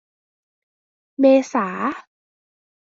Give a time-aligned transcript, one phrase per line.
[1.19, 1.67] เมษา